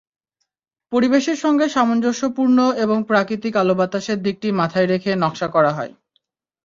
[0.91, 5.91] পরিবেশের সঙ্গে সামঞ্জস্যপূর্ণ এবং প্রাকৃতিক আলো-বাতাসের দিকটি মাথায় রেখে নকশা করা হয়।